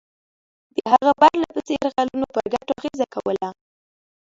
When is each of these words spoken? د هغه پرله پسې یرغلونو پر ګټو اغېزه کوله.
د 0.75 0.77
هغه 0.93 1.11
پرله 1.19 1.47
پسې 1.53 1.73
یرغلونو 1.81 2.25
پر 2.35 2.45
ګټو 2.53 2.71
اغېزه 2.79 3.05
کوله. 3.13 3.49